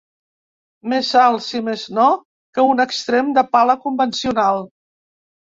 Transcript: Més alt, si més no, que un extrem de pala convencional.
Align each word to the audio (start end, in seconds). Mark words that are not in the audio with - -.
Més 0.93 1.11
alt, 1.23 1.43
si 1.47 1.61
més 1.67 1.83
no, 1.97 2.07
que 2.59 2.65
un 2.71 2.83
extrem 2.87 3.31
de 3.37 3.45
pala 3.59 3.77
convencional. 3.87 4.67